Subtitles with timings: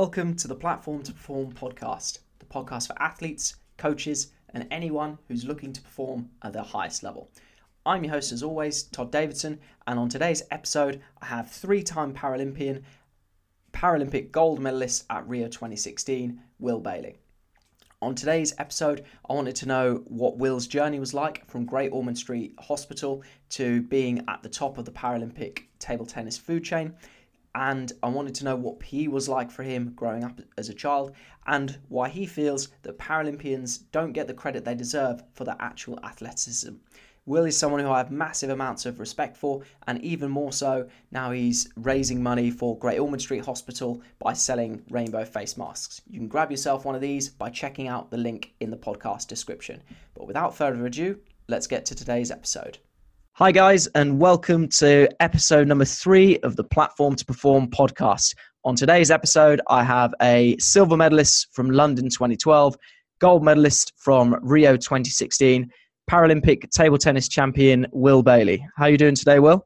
[0.00, 5.44] Welcome to the Platform to Perform podcast, the podcast for athletes, coaches, and anyone who's
[5.44, 7.32] looking to perform at their highest level.
[7.84, 9.58] I'm your host, as always, Todd Davidson,
[9.88, 12.84] and on today's episode, I have three time Paralympian,
[13.72, 17.16] Paralympic gold medalist at Rio 2016, Will Bailey.
[18.00, 22.18] On today's episode, I wanted to know what Will's journey was like from Great Ormond
[22.18, 26.94] Street Hospital to being at the top of the Paralympic table tennis food chain.
[27.54, 30.74] And I wanted to know what PE was like for him growing up as a
[30.74, 31.12] child
[31.46, 35.98] and why he feels that Paralympians don't get the credit they deserve for their actual
[36.04, 36.74] athleticism.
[37.28, 40.88] Will is someone who I have massive amounts of respect for, and even more so
[41.10, 46.00] now he's raising money for Great Ormond Street Hospital by selling rainbow face masks.
[46.08, 49.28] You can grab yourself one of these by checking out the link in the podcast
[49.28, 49.82] description.
[50.14, 51.18] But without further ado,
[51.48, 52.78] let's get to today's episode.
[53.38, 58.34] Hi, guys, and welcome to episode number three of the Platform to Perform podcast.
[58.64, 62.76] On today's episode, I have a silver medalist from London 2012,
[63.20, 65.70] gold medalist from Rio 2016
[66.10, 68.66] Paralympic table tennis champion Will Bailey.
[68.76, 69.64] How are you doing today, Will?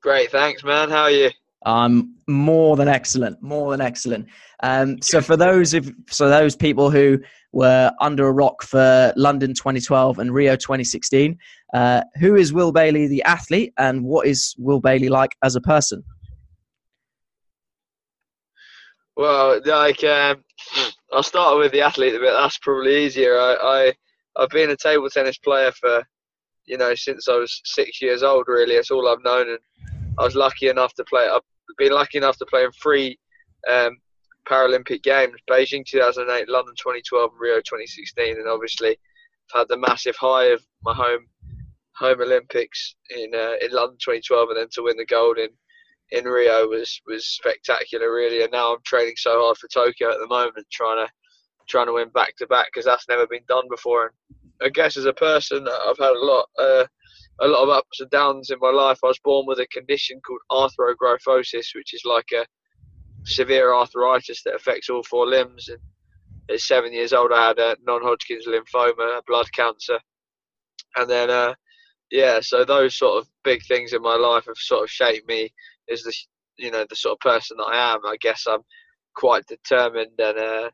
[0.00, 0.90] Great, thanks, man.
[0.90, 1.30] How are you?
[1.66, 4.28] I'm more than excellent, more than excellent.
[4.62, 7.18] Um, so for those of so those people who
[7.52, 11.36] were under a rock for London 2012 and Rio 2016,
[11.74, 15.60] uh, who is Will Bailey, the athlete, and what is Will Bailey like as a
[15.60, 16.04] person?
[19.16, 20.44] Well, like um,
[21.12, 22.32] I'll start with the athlete a bit.
[22.32, 23.38] That's probably easier.
[23.38, 23.92] I, I
[24.36, 26.02] I've been a table tennis player for,
[26.66, 28.44] you know, since I was six years old.
[28.46, 29.58] Really, that's all I've known, and
[30.18, 31.28] I was lucky enough to play.
[31.28, 31.42] I've
[31.76, 33.18] been lucky enough to play in three
[33.70, 33.96] um,
[34.48, 38.90] Paralympic Games: Beijing 2008, London 2012, Rio 2016, and obviously
[39.54, 41.26] I've had the massive high of my home
[41.96, 45.50] home Olympics in uh, in London 2012, and then to win the gold in
[46.12, 48.42] in Rio was was spectacular, really.
[48.42, 51.12] And now I'm training so hard for Tokyo at the moment, trying to
[51.68, 54.06] trying to win back to back because that's never been done before.
[54.06, 56.84] And I guess as a person, I've had a lot, uh,
[57.40, 58.98] a lot of ups and downs in my life.
[59.02, 62.44] I was born with a condition called arthrogryposis, which is like a
[63.24, 65.68] severe arthritis that affects all four limbs.
[65.68, 65.78] And
[66.50, 69.98] at seven years old, I had a non-Hodgkin's lymphoma, a blood cancer,
[70.96, 71.54] and then, uh,
[72.10, 75.52] yeah, so those sort of big things in my life have sort of shaped me
[75.92, 76.12] as the,
[76.58, 78.04] you know, the sort of person that I am.
[78.04, 78.64] I guess I'm
[79.14, 80.70] quite determined and uh,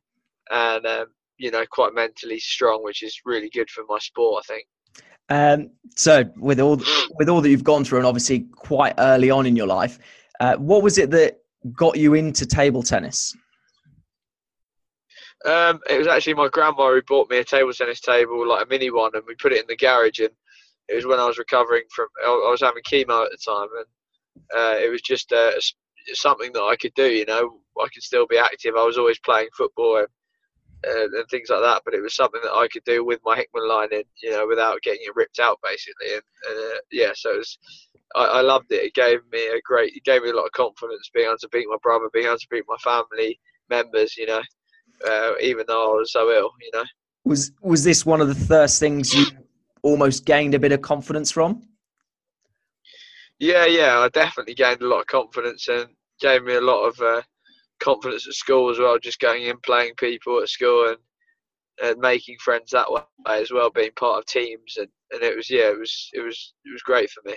[0.51, 1.07] and um,
[1.39, 4.45] you know quite mentally strong, which is really good for my sport.
[4.45, 4.67] I think.
[5.29, 6.81] Um, so with all
[7.19, 9.99] with all that you've gone through, and obviously quite early on in your life,
[10.41, 11.41] uh, what was it that
[11.73, 13.35] got you into table tennis?
[15.45, 18.69] Um, it was actually my grandma who bought me a table tennis table, like a
[18.69, 20.19] mini one, and we put it in the garage.
[20.19, 20.31] And
[20.89, 23.87] it was when I was recovering from, I was having chemo at the time, and
[24.57, 25.53] uh, it was just uh,
[26.15, 27.07] something that I could do.
[27.07, 28.75] You know, I could still be active.
[28.77, 30.09] I was always playing football and
[30.87, 31.83] and, and, things like that.
[31.85, 34.47] But it was something that I could do with my Hickman line in, you know,
[34.47, 36.15] without getting it ripped out, basically.
[36.15, 37.59] And, and uh, yeah, so it was,
[38.15, 38.85] I, I, loved it.
[38.85, 41.49] It gave me a great, it gave me a lot of confidence being able to
[41.49, 43.39] beat my brother, being able to beat my family
[43.69, 44.43] members, you know,
[45.07, 46.85] uh, even though I was so ill, you know.
[47.25, 49.27] Was was this one of the first things you
[49.83, 51.63] almost gained a bit of confidence from?
[53.39, 55.89] Yeah, yeah, I definitely gained a lot of confidence and
[56.21, 57.01] gave me a lot of.
[57.01, 57.23] Uh,
[57.81, 60.99] confidence at school as well, just going in, playing people at school, and
[61.83, 65.51] and making friends that way as well, being part of teams, and, and it was
[65.51, 67.37] yeah, it was it was it was great for me.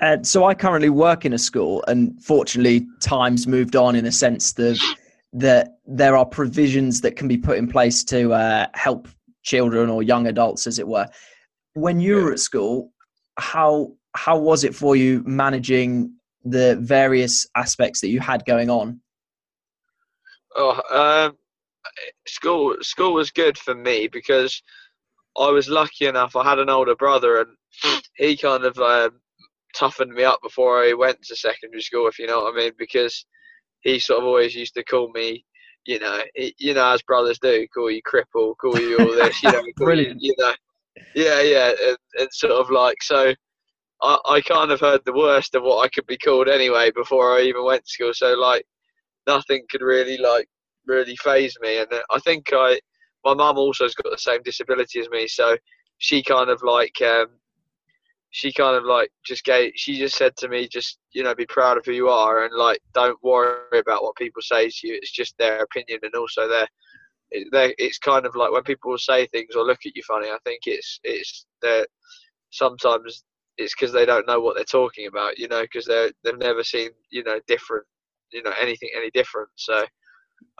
[0.00, 4.12] And so I currently work in a school, and fortunately, times moved on in a
[4.12, 4.78] sense that
[5.34, 9.08] that there are provisions that can be put in place to uh, help
[9.42, 11.08] children or young adults, as it were.
[11.74, 12.24] When you yeah.
[12.24, 12.92] were at school,
[13.38, 16.14] how how was it for you managing
[16.44, 19.00] the various aspects that you had going on?
[20.54, 21.36] Oh, um,
[22.26, 24.62] school school was good for me because
[25.38, 26.36] I was lucky enough.
[26.36, 29.20] I had an older brother, and he kind of um,
[29.74, 32.72] toughened me up before I went to secondary school, if you know what I mean.
[32.78, 33.24] Because
[33.80, 35.44] he sort of always used to call me,
[35.86, 39.42] you know, he, you know, as brothers do, call you cripple, call you all this,
[39.42, 40.54] you know, brilliant, you, you, know,
[41.14, 43.34] yeah, yeah, and, and sort of like so.
[44.02, 47.38] I, I kind of heard the worst of what I could be called anyway before
[47.38, 48.12] I even went to school.
[48.12, 48.64] So like
[49.28, 50.48] nothing could really like
[50.86, 51.78] really phase me.
[51.78, 52.80] And I think I,
[53.24, 55.56] my mum also has got the same disability as me, so
[55.98, 57.26] she kind of like, um,
[58.30, 61.46] she kind of like just gave, she just said to me, just you know, be
[61.46, 64.94] proud of who you are, and like don't worry about what people say to you.
[64.94, 66.66] It's just their opinion, and also their,
[67.30, 70.28] it's kind of like when people say things or look at you funny.
[70.28, 71.88] I think it's it's that
[72.50, 73.24] sometimes
[73.58, 76.64] it's because they don't know what they're talking about, you know, because they they've never
[76.64, 77.84] seen you know different
[78.32, 79.48] you know anything any different.
[79.56, 79.84] So,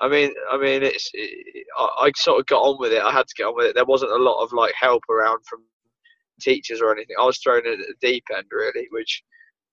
[0.02, 3.02] I mean, I mean, it's it, I, I sort of got on with it.
[3.02, 3.74] I had to get on with it.
[3.76, 5.60] There wasn't a lot of like help around from
[6.40, 7.14] teachers or anything.
[7.20, 9.22] I was thrown at the deep end really, which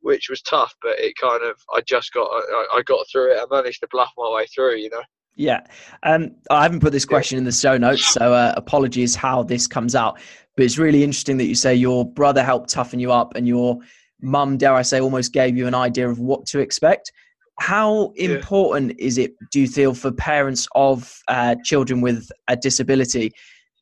[0.02, 3.40] which was tough, but it kind of I just got I, I got through it.
[3.42, 5.02] I managed to bluff my way through, you know.
[5.36, 5.62] Yeah,
[6.04, 9.68] um, I haven't put this question in the show notes, so uh, apologies how this
[9.68, 10.20] comes out.
[10.56, 13.80] But it's really interesting that you say your brother helped toughen you up, and your
[14.22, 17.12] mum, dare I say, almost gave you an idea of what to expect.
[17.60, 19.06] How important yeah.
[19.06, 23.32] is it, do you feel, for parents of uh, children with a disability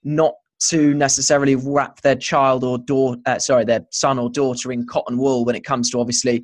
[0.03, 0.33] not
[0.69, 5.17] to necessarily wrap their child or daughter, uh, sorry, their son or daughter in cotton
[5.17, 6.43] wool when it comes to obviously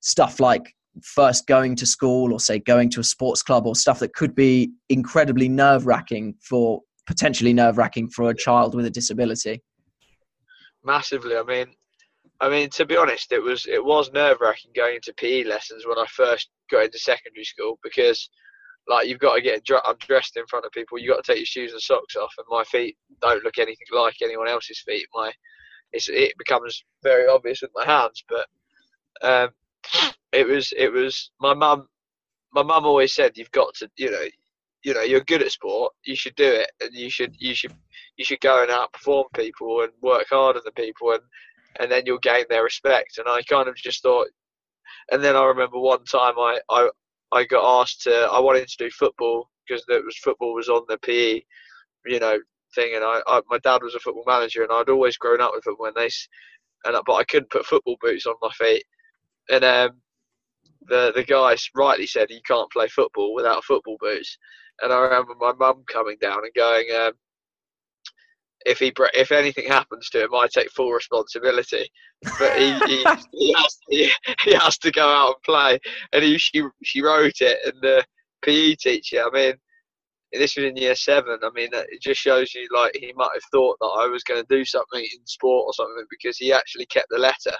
[0.00, 4.00] stuff like first going to school or say going to a sports club or stuff
[4.00, 8.90] that could be incredibly nerve wracking for potentially nerve wracking for a child with a
[8.90, 9.62] disability?
[10.84, 11.36] Massively.
[11.36, 11.66] I mean,
[12.42, 15.86] I mean to be honest, it was it was nerve wracking going into PE lessons
[15.86, 18.28] when I first got into secondary school because
[18.88, 20.98] like you've got to get dressed in front of people.
[20.98, 23.86] You've got to take your shoes and socks off, and my feet don't look anything
[23.92, 25.06] like anyone else's feet.
[25.14, 25.32] My
[25.92, 28.46] it becomes very obvious with my hands, but
[29.22, 29.50] um,
[30.32, 31.86] it was it was my mum.
[32.52, 34.24] My mum always said you've got to you know
[34.82, 35.92] you know you're good at sport.
[36.04, 37.74] You should do it, and you should you should
[38.16, 41.22] you should go and outperform people and work harder than people, and
[41.80, 43.18] and then you'll gain their respect.
[43.18, 44.28] And I kind of just thought.
[45.10, 46.88] And then I remember one time I, I,
[47.32, 48.12] I got asked to.
[48.14, 51.40] I wanted to do football because was football was on the PE,
[52.06, 52.38] you know,
[52.74, 52.94] thing.
[52.94, 55.64] And I, I, my dad was a football manager, and I'd always grown up with
[55.64, 55.86] football.
[55.86, 56.10] And they,
[56.84, 58.84] and but I couldn't put football boots on my feet.
[59.50, 59.90] And um,
[60.88, 64.36] the the guy rightly said you can't play football without football boots.
[64.80, 67.12] And I remember my mum coming down and going, um,
[68.66, 71.88] if he if anything happens to him, I take full responsibility.
[72.38, 74.10] But he he, he, has, he,
[74.44, 75.78] he, has to go out and play,
[76.12, 78.04] and he she she wrote it, and the
[78.42, 79.22] PE teacher.
[79.24, 79.54] I mean,
[80.32, 81.38] this was in year seven.
[81.42, 84.40] I mean, it just shows you like he might have thought that I was going
[84.40, 87.56] to do something in sport or something because he actually kept the letter.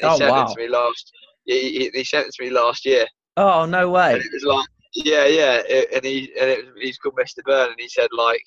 [0.00, 0.44] He oh, sent wow.
[0.44, 1.12] it to me last.
[1.44, 3.06] He, he, sent it to me last year.
[3.36, 4.14] Oh no way!
[4.14, 5.62] And it was like, yeah, yeah,
[5.94, 7.42] and he and it, he's called Mr.
[7.44, 8.42] Byrne, and he said like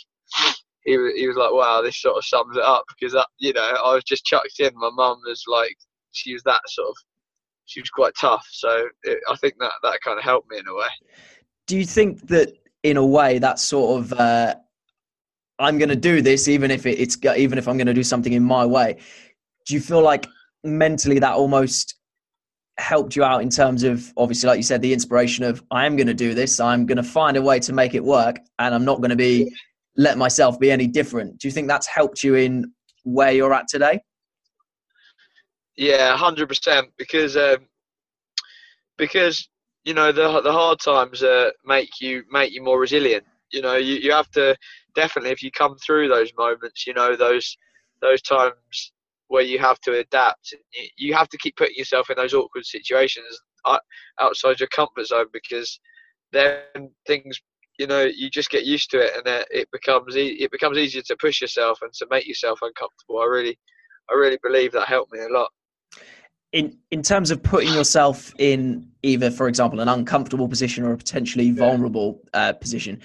[0.83, 3.53] he was, he was like, wow, this sort of sums it up because that, you
[3.53, 4.71] know I was just chucked in.
[4.75, 5.75] My mum was like,
[6.11, 6.95] she was that sort of,
[7.65, 8.45] she was quite tough.
[8.51, 10.87] So it, I think that that kind of helped me in a way.
[11.67, 14.55] Do you think that in a way that sort of uh,
[15.59, 18.03] I'm going to do this even if it, it's even if I'm going to do
[18.03, 18.97] something in my way?
[19.67, 20.27] Do you feel like
[20.63, 21.95] mentally that almost
[22.77, 25.95] helped you out in terms of obviously like you said the inspiration of I am
[25.95, 28.73] going to do this I'm going to find a way to make it work and
[28.73, 29.53] I'm not going to be
[29.97, 31.39] let myself be any different.
[31.39, 32.71] Do you think that's helped you in
[33.03, 34.01] where you're at today?
[35.77, 36.87] Yeah, hundred percent.
[36.97, 37.57] Because um,
[38.97, 39.47] because
[39.83, 43.25] you know the the hard times uh, make you make you more resilient.
[43.51, 44.55] You know, you, you have to
[44.95, 47.57] definitely if you come through those moments, you know those
[48.01, 48.93] those times
[49.27, 50.53] where you have to adapt.
[50.97, 53.79] You, have to keep putting yourself in those awkward situations uh,
[54.19, 55.79] outside your comfort zone because
[56.33, 57.39] then things
[57.81, 61.01] you know you just get used to it and it becomes e- it becomes easier
[61.01, 63.19] to push yourself and to make yourself uncomfortable.
[63.19, 63.57] I really
[64.11, 65.49] i really believe that helped me a lot.
[66.51, 70.97] In in terms of putting yourself in either for example an uncomfortable position or a
[70.97, 73.01] potentially vulnerable uh, position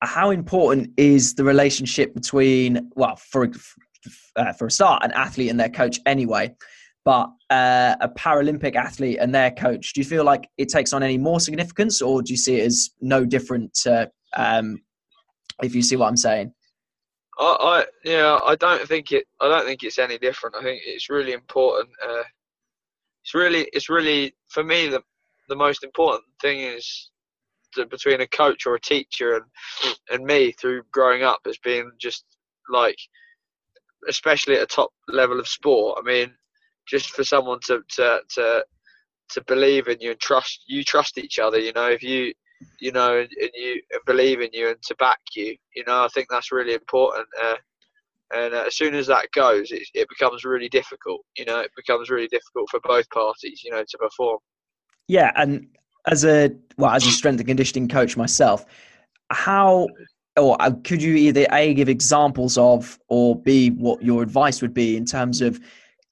[0.00, 3.50] how important is the relationship between well for
[4.36, 6.54] uh, for a start an athlete and their coach anyway
[7.04, 11.02] but uh, a Paralympic athlete and their coach, do you feel like it takes on
[11.02, 13.78] any more significance, or do you see it as no different?
[14.36, 14.80] um,
[15.62, 16.52] if you see what I'm saying.
[17.38, 19.26] I, I, yeah, I don't think it.
[19.40, 20.56] I don't think it's any different.
[20.56, 21.90] I think it's really important.
[22.06, 22.22] Uh,
[23.22, 25.02] it's really, it's really for me the
[25.48, 27.10] the most important thing is
[27.74, 31.90] to, between a coach or a teacher and and me through growing up has been
[31.98, 32.24] just
[32.70, 32.98] like,
[34.08, 35.98] especially at a top level of sport.
[36.00, 36.32] I mean,
[36.86, 38.64] just for someone to to to
[39.30, 42.32] to believe in you and trust you trust each other you know if you
[42.80, 46.04] you know and, and you and believe in you and to back you you know
[46.04, 47.56] i think that's really important uh,
[48.34, 51.70] and uh, as soon as that goes it, it becomes really difficult you know it
[51.76, 54.38] becomes really difficult for both parties you know to perform.
[55.08, 55.66] Yeah and
[56.06, 58.66] as a well as a strength and conditioning coach myself
[59.30, 59.88] how
[60.36, 64.74] or uh, could you either a give examples of or b what your advice would
[64.74, 65.60] be in terms of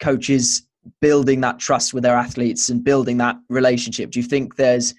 [0.03, 0.67] coaches
[1.01, 4.11] building that trust with their athletes and building that relationship?
[4.11, 4.95] Do you think there's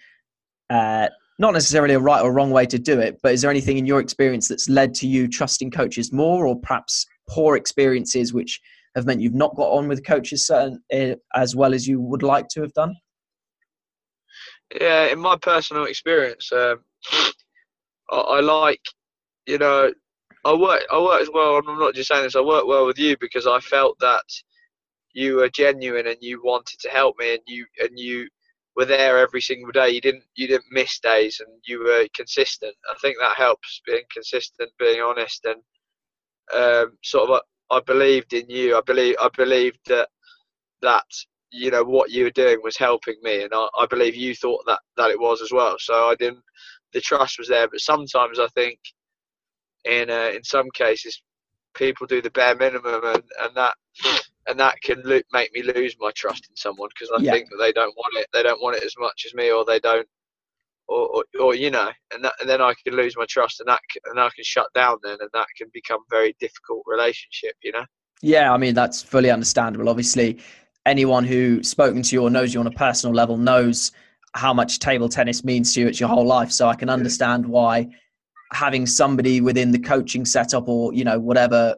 [0.69, 3.77] uh, not necessarily a right or wrong way to do it, but is there anything
[3.77, 8.59] in your experience that's led to you trusting coaches more, or perhaps poor experiences which
[8.95, 10.69] have meant you've not got on with coaches uh,
[11.35, 12.95] as well as you would like to have done?
[14.79, 16.79] Yeah, in my personal experience, um,
[18.11, 18.81] I, I like,
[19.45, 19.91] you know,
[20.45, 21.55] I work I work as well.
[21.55, 22.35] I'm not just saying this.
[22.35, 24.23] I work well with you because I felt that
[25.13, 28.27] you were genuine and you wanted to help me and you and you
[28.75, 29.89] were there every single day.
[29.89, 32.75] You didn't you didn't miss days and you were consistent.
[32.89, 35.61] I think that helps being consistent, being honest, and
[36.53, 37.41] um, sort of.
[37.71, 38.77] I believed in you.
[38.77, 40.09] I believe I believed that
[40.81, 41.05] that
[41.51, 44.63] you know what you were doing was helping me, and I, I believe you thought
[44.67, 45.75] that that it was as well.
[45.79, 46.43] So I didn't.
[46.93, 48.79] The trust was there, but sometimes I think
[49.85, 51.21] in uh, in some cases
[51.73, 53.75] people do the bare minimum, and, and that
[54.47, 57.31] and that can lo- make me lose my trust in someone because I yeah.
[57.31, 58.27] think that they don't want it.
[58.33, 60.07] They don't want it as much as me, or they don't,
[60.87, 63.69] or, or, or you know, and, that, and then I can lose my trust, and
[63.69, 67.55] that and I can shut down then, and that can become very difficult relationship.
[67.63, 67.85] You know.
[68.21, 69.89] Yeah, I mean that's fully understandable.
[69.89, 70.39] Obviously,
[70.85, 73.91] anyone who's spoken to you or knows you on a personal level knows
[74.35, 75.87] how much table tennis means to you.
[75.87, 77.87] It's your whole life, so I can understand why
[78.51, 81.75] having somebody within the coaching setup or you know whatever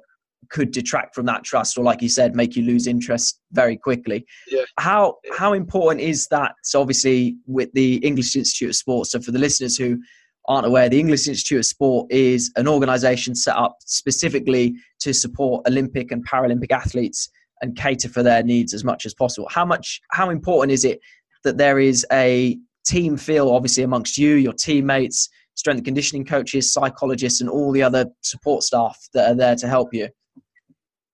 [0.50, 4.25] could detract from that trust or like you said make you lose interest very quickly.
[4.50, 4.64] Yeah.
[4.78, 6.54] how how important is that?
[6.64, 10.00] So obviously with the english institute of sport so for the listeners who
[10.48, 15.68] aren't aware the english institute of sport is an organization set up specifically to support
[15.68, 17.30] olympic and paralympic athletes
[17.62, 19.48] and cater for their needs as much as possible.
[19.52, 21.00] How much how important is it
[21.44, 26.72] that there is a team feel obviously amongst you your teammates strength and conditioning coaches
[26.72, 30.08] psychologists and all the other support staff that are there to help you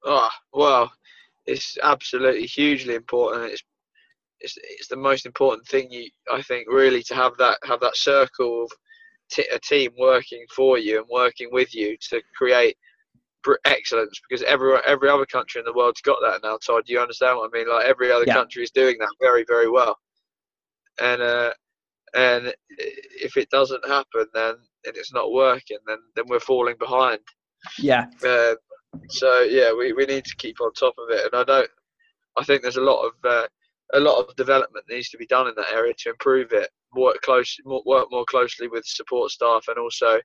[0.04, 0.92] Oh well,
[1.46, 3.52] it's absolutely hugely important.
[3.52, 3.64] It's
[4.40, 5.92] it's it's the most important thing.
[5.92, 8.72] You I think really to have that have that circle of
[9.32, 12.78] t- a team working for you and working with you to create
[13.66, 16.58] excellence because every every other country in the world's got that now.
[16.58, 17.70] Todd, do you understand what I mean?
[17.70, 18.34] Like every other yeah.
[18.34, 19.98] country is doing that very very well,
[21.00, 21.52] and uh,
[22.14, 24.56] and if it doesn't happen, then
[24.86, 27.20] and it's not working, then then we're falling behind.
[27.78, 28.08] Yeah.
[28.26, 28.56] Uh,
[29.10, 31.70] so yeah, we, we need to keep on top of it, and I don't.
[32.38, 33.48] I think there's a lot of uh,
[33.94, 36.70] a lot of development needs to be done in that area to improve it.
[36.96, 40.20] Work close, work more closely with support staff, and also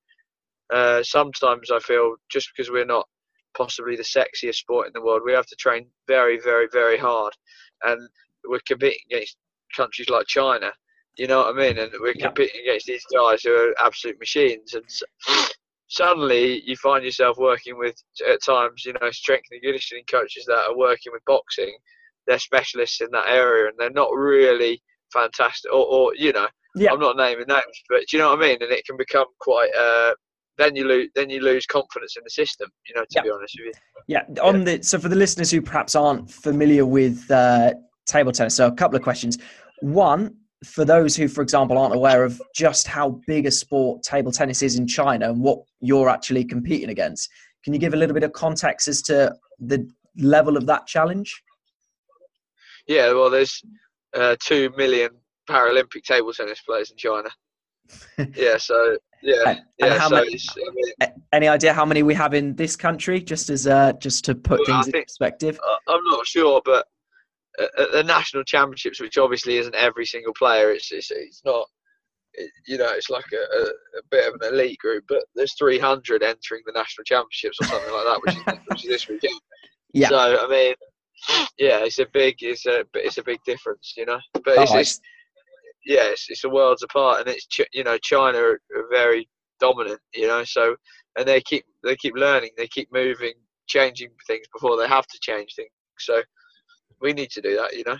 [0.73, 3.07] uh, sometimes I feel just because we're not
[3.57, 7.33] possibly the sexiest sport in the world, we have to train very, very, very hard,
[7.85, 8.09] and
[8.49, 9.37] we're competing against
[9.75, 10.71] countries like China.
[11.17, 11.79] You know what I mean?
[11.79, 14.85] And we're competing against these guys who are absolute machines, and
[15.89, 17.95] suddenly you find yourself working with
[18.29, 21.77] at times you know strength and conditioning coaches that are working with boxing.
[22.27, 26.93] They're specialists in that area and they're not really fantastic or, or you know yeah.
[26.93, 28.59] i'm not naming names but do you know what i mean?
[28.61, 30.15] And it can become quite uh,
[30.59, 33.23] then you lose then you lose confidence in the system you know to yeah.
[33.23, 33.73] be honest with you.
[34.09, 34.43] Yeah.
[34.43, 37.75] On the so for the listeners who perhaps aren't familiar with uh,
[38.07, 39.39] table tennis so a couple of questions.
[39.81, 40.35] One
[40.67, 44.63] for those who, for example, aren't aware of just how big a sport table tennis
[44.63, 47.31] is in China and what you're actually competing against,
[47.65, 51.43] can you give a little bit of context as to the level of that challenge?
[52.87, 53.63] Yeah, well, there's
[54.15, 55.11] uh, two million
[55.49, 57.29] Paralympic table tennis players in China.
[58.35, 60.09] yeah, so yeah, yeah.
[60.09, 63.21] so many, I mean, any idea how many we have in this country?
[63.21, 65.59] Just as uh, just to put well, things think, in perspective.
[65.89, 66.87] I'm not sure, but
[67.59, 71.67] at the national championships, which obviously isn't every single player, it's it's, it's not.
[72.35, 76.23] It, you know, it's like a, a, bit of an elite group, but there's 300
[76.23, 79.41] entering the national championships or something like that, which is, which is this weekend.
[79.95, 80.09] Yeah.
[80.09, 80.75] So I mean,
[81.59, 84.21] yeah, it's a big, it's a, it's a big difference, you know.
[84.35, 85.01] But it's, oh, it's
[85.87, 89.29] yeah, it's, it's a worlds apart, and it's you know China are, are very
[89.61, 90.45] dominant, you know.
[90.45, 90.77] So
[91.17, 93.33] and they keep they keep learning, they keep moving,
[93.67, 95.71] changing things before they have to change things.
[95.99, 96.23] So
[97.01, 97.97] we need to do that, you know.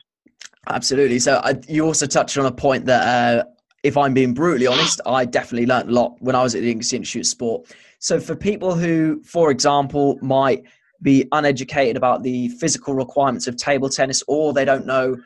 [0.69, 1.19] Absolutely.
[1.19, 3.45] So uh, you also touched on a point that, uh,
[3.83, 6.71] if I'm being brutally honest, I definitely learned a lot when I was at the
[6.71, 7.75] English Institute of Sport.
[8.01, 10.65] So for people who, for example, might
[11.03, 15.17] be uneducated about the physical requirements of table tennis, or they don't know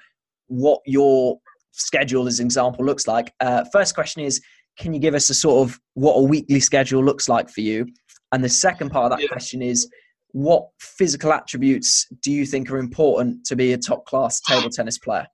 [0.49, 1.39] what your
[1.71, 3.33] schedule, as an example, looks like.
[3.41, 4.43] Uh, first question is,
[4.77, 7.87] can you give us a sort of what a weekly schedule looks like for you?
[8.33, 9.29] And the second part of that yeah.
[9.29, 9.89] question is,
[10.33, 14.99] what physical attributes do you think are important to be a top class table tennis
[14.99, 15.27] player?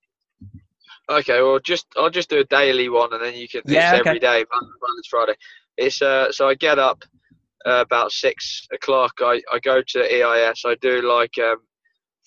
[1.09, 3.62] Okay, well, just I'll just do a daily one, and then you can.
[3.65, 4.11] Yeah, it's okay.
[4.11, 5.35] every day, Monday Friday.
[5.76, 7.05] It's uh, so I get up
[7.65, 9.12] uh, about six o'clock.
[9.21, 10.62] I, I go to EIS.
[10.67, 11.59] I do like um,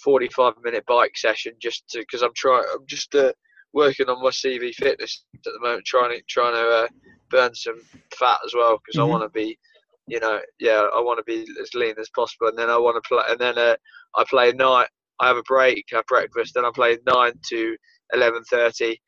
[0.01, 2.63] forty-five minute bike session just because I'm trying.
[2.73, 3.33] I'm just uh,
[3.73, 6.87] working on my CV fitness at the moment, trying to trying to uh,
[7.29, 7.81] burn some
[8.17, 9.11] fat as well because mm-hmm.
[9.11, 9.57] I want to be
[10.09, 13.01] you know, yeah, I want to be as lean as possible, and then I want
[13.01, 13.75] to play, and then uh,
[14.15, 14.87] I play night.
[15.21, 17.75] I have a break, have breakfast, then I play nine to
[18.13, 19.01] eleven thirty,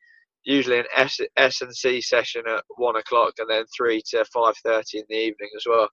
[0.44, 4.54] usually an S S and C session at one o'clock, and then three to five
[4.58, 5.88] thirty in the evening as well,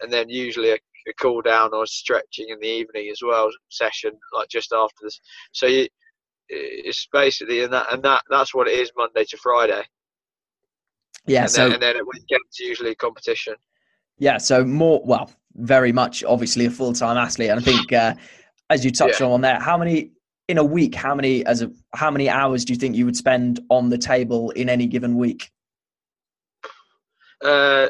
[0.00, 4.12] and then usually a, a cool down or stretching in the evening as well session,
[4.32, 5.20] like just after this.
[5.52, 5.86] So you,
[6.48, 9.82] it's basically and that and that that's what it is Monday to Friday.
[11.26, 11.42] Yeah.
[11.42, 13.54] and so then, and then at weekends usually competition.
[14.18, 14.38] Yeah.
[14.38, 15.02] So more.
[15.04, 16.24] Well, very much.
[16.24, 18.14] Obviously, a full time athlete, and I think uh,
[18.70, 20.10] as you touched on there, how many
[20.48, 20.94] in a week?
[20.94, 23.98] How many as a how many hours do you think you would spend on the
[23.98, 25.50] table in any given week?
[27.44, 27.88] Uh,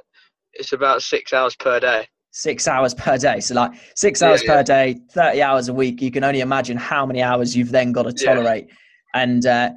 [0.52, 2.06] it's about six hours per day.
[2.30, 3.40] Six hours per day.
[3.40, 4.56] So like six hours yeah.
[4.56, 6.02] per day, thirty hours a week.
[6.02, 8.34] You can only imagine how many hours you've then got to Yeah.
[8.34, 8.68] tolerate.
[9.14, 9.70] And uh,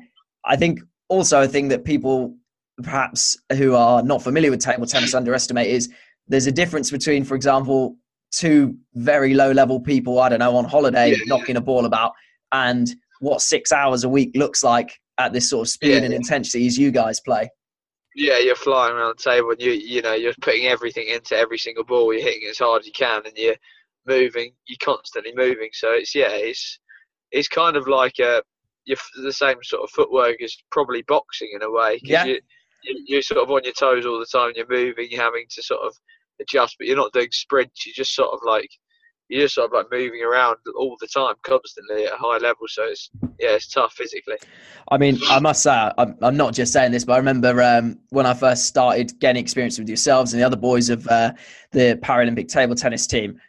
[0.46, 2.36] I think also a thing that people
[2.84, 5.90] perhaps who are not familiar with table tennis underestimate is
[6.28, 7.98] there's a difference between, for example,
[8.32, 11.36] two very low level people, I don't know, on holiday Yeah, yeah.
[11.36, 12.14] knocking a ball about,
[12.52, 16.12] and what six hours a week looks like at this sort of speed Yeah, and
[16.12, 16.18] yeah.
[16.18, 17.50] intensity as you guys play.
[18.16, 21.58] Yeah, you're flying around the table and you you know you're putting everything into every
[21.58, 22.14] single ball.
[22.14, 23.56] You're hitting it as hard as you can, and you're
[24.06, 24.52] moving.
[24.68, 25.70] You're constantly moving.
[25.72, 26.80] So it's yeah, it's
[27.32, 28.42] it's kind of like a
[28.86, 32.00] you're the same sort of footwork as probably boxing in a way.
[32.04, 32.26] Yeah.
[32.26, 32.40] You,
[32.84, 34.54] you're sort of on your toes all the time.
[34.56, 35.08] You're moving.
[35.10, 35.94] You're having to sort of
[36.40, 37.86] adjust, but you're not doing sprints.
[37.86, 38.70] You're just sort of like
[39.30, 42.68] you're just sort of like moving around all the time, constantly at a high level.
[42.68, 43.10] So it's
[43.40, 44.38] yeah, it's tough physically.
[44.92, 47.98] I mean, I must say, I'm, I'm not just saying this, but I remember um,
[48.10, 51.32] when I first started getting experience with yourselves and the other boys of uh,
[51.72, 53.40] the Paralympic table tennis team.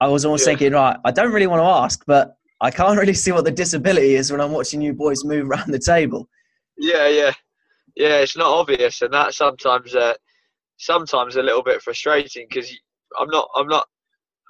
[0.00, 0.52] I was almost Yeah.
[0.52, 3.50] thinking, right, I don't really want to ask, but I can't really see what the
[3.50, 6.28] disability is when I'm watching you boys move around the table.
[6.76, 7.32] Yeah, yeah,
[7.96, 8.18] yeah.
[8.18, 10.14] It's not obvious, and that sometimes, uh,
[10.78, 12.72] sometimes a little bit frustrating because
[13.18, 13.86] I'm not, I'm not,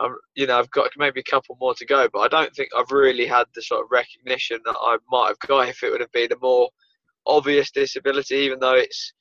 [0.01, 2.71] I'm, you know, I've got maybe a couple more to go, but I don't think
[2.77, 6.01] I've really had the sort of recognition that I might have got if it would
[6.01, 6.71] have been a more
[7.27, 9.13] obvious disability, even though it's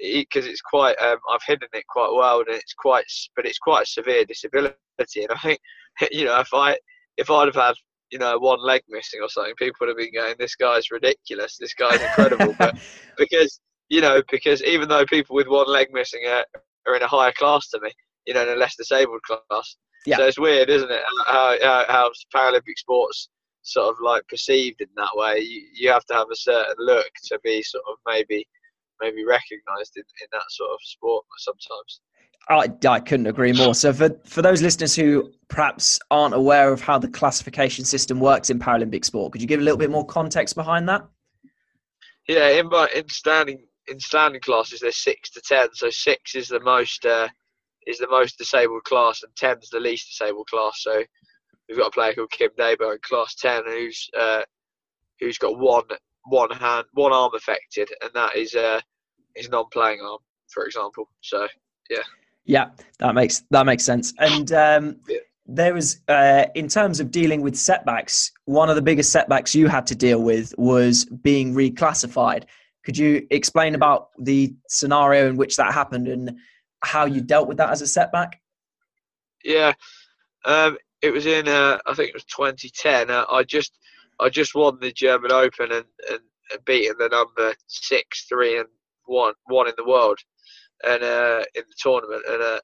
[0.00, 3.04] because it's quite, um, I've hidden it quite well, and it's quite,
[3.34, 4.76] but it's quite a severe disability,
[5.16, 5.60] and I think,
[6.12, 6.76] you know, if I,
[7.16, 7.74] if I'd have had
[8.10, 11.56] you know, one leg missing or something, people would have been going, "This guy's ridiculous.
[11.58, 12.76] This guy's incredible." but
[13.18, 16.44] because you know, because even though people with one leg missing are,
[16.86, 17.90] are in a higher class to me,
[18.26, 20.18] you know, in a less disabled class, Yeah.
[20.18, 21.00] so it's weird, isn't it?
[21.26, 23.30] How, how, how Paralympic sports
[23.62, 25.40] sort of like perceived in that way.
[25.40, 28.46] You, you have to have a certain look to be sort of maybe
[29.00, 32.00] maybe recognised in, in that sort of sport sometimes.
[32.48, 33.74] I, I couldn't agree more.
[33.74, 38.48] So, for, for those listeners who perhaps aren't aware of how the classification system works
[38.50, 41.06] in Paralympic sport, could you give a little bit more context behind that?
[42.26, 45.68] Yeah, in my in standing in standing classes, there's six to ten.
[45.72, 47.28] So six is the most uh,
[47.86, 50.82] is the most disabled class, and ten's the least disabled class.
[50.82, 51.02] So
[51.68, 54.42] we've got a player called Kim Daybell in class ten, who's uh,
[55.20, 55.84] who's got one
[56.24, 58.80] one hand one arm affected, and that is uh,
[59.34, 61.08] his non-playing arm, for example.
[61.22, 61.46] So
[61.90, 62.02] Yeah,
[62.98, 64.12] that makes that makes sense.
[64.18, 64.96] And um,
[65.48, 69.66] there was, uh, in terms of dealing with setbacks, one of the biggest setbacks you
[69.66, 72.44] had to deal with was being reclassified.
[72.84, 76.36] Could you explain about the scenario in which that happened and
[76.82, 78.40] how you dealt with that as a setback?
[79.42, 79.72] Yeah,
[80.44, 83.10] um, it was in uh, I think it was 2010.
[83.10, 83.78] Uh, I just
[84.20, 86.20] I just won the German Open and, and,
[86.52, 88.68] and beaten the number six, three, and
[89.06, 90.18] one one in the world,
[90.84, 92.22] and uh, in the tournament.
[92.28, 92.60] And uh,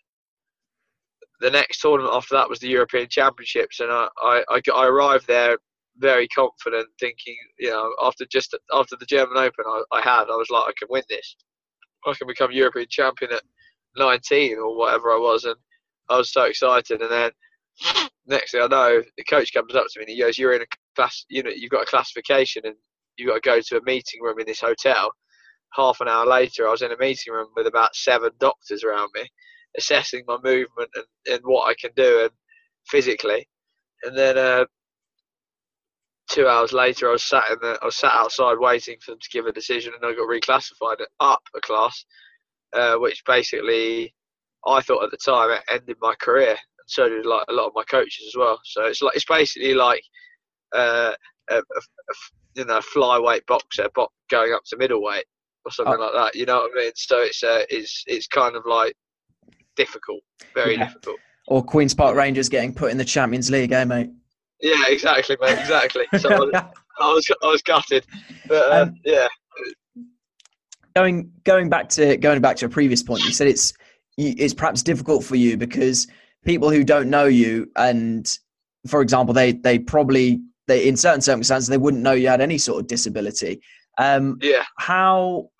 [1.40, 5.26] the next tournament after that was the European Championships, and I I, I, I arrived
[5.26, 5.58] there
[5.98, 10.36] very confident, thinking you know after just after the German Open I, I had, I
[10.36, 11.36] was like I can win this,
[12.06, 13.42] I can become European champion at
[13.96, 15.56] 19 or whatever I was, and
[16.08, 17.00] I was so excited.
[17.00, 17.30] And then
[18.26, 20.62] next thing I know, the coach comes up to me and he goes, "You're in
[20.62, 21.24] a class.
[21.28, 22.76] You know, you've got a classification, and
[23.16, 25.12] you've got to go to a meeting room in this hotel."
[25.74, 29.10] Half an hour later, I was in a meeting room with about seven doctors around
[29.14, 29.28] me,
[29.76, 32.30] assessing my movement and, and what I can do and
[32.86, 33.48] physically.
[34.04, 34.66] And then uh,
[36.30, 39.20] two hours later, I was sat in the, I was sat outside waiting for them
[39.20, 42.04] to give a decision, and I got reclassified up a class,
[42.72, 44.14] uh, which basically
[44.66, 47.66] I thought at the time it ended my career, and so did like a lot
[47.66, 48.60] of my coaches as well.
[48.64, 50.02] So it's like it's basically like
[50.74, 51.12] uh,
[51.50, 52.14] a, a, a
[52.54, 55.24] you know flyweight boxer bo- going up to middleweight
[55.64, 56.04] or something Oh.
[56.04, 56.38] like that.
[56.38, 56.92] You know what I mean?
[56.96, 58.94] So it's uh, it's it's kind of like
[59.76, 60.20] difficult,
[60.54, 60.84] very Yeah.
[60.86, 61.16] difficult.
[61.46, 64.10] Or Queens Park Rangers getting put in the Champions League, eh, mate?
[64.60, 65.58] Yeah, exactly, mate.
[65.58, 66.06] Exactly.
[66.18, 66.52] So I was,
[67.00, 68.06] I was I was gutted,
[68.46, 69.28] but uh, Um, yeah,
[70.94, 73.72] going going back to going back to a previous point, you said it's
[74.16, 76.06] it's perhaps difficult for you because
[76.44, 78.38] people who don't know you and,
[78.86, 82.58] for example, they they probably they in certain circumstances they wouldn't know you had any
[82.58, 83.60] sort of disability.
[83.98, 84.64] Um, Yeah.
[84.78, 85.50] how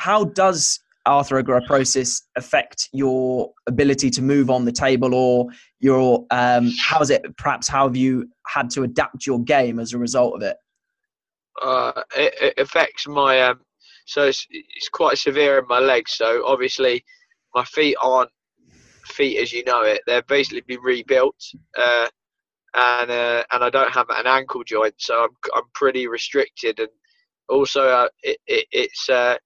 [0.00, 5.46] how does arthrogryposis affect your ability to move on the table, or
[5.78, 7.22] your um, how is it?
[7.36, 10.56] Perhaps how have you had to adapt your game as a result of it?
[11.62, 13.60] uh, it, it affects my um,
[14.06, 16.12] so it's, it's quite severe in my legs.
[16.12, 17.04] So obviously,
[17.54, 18.30] my feet aren't
[19.04, 20.00] feet as you know it.
[20.06, 21.40] They're basically been rebuilt,
[21.78, 22.08] uh,
[22.74, 26.88] and uh, and I don't have an ankle joint, so I'm I'm pretty restricted, and
[27.48, 29.36] also uh, it, it, it's uh,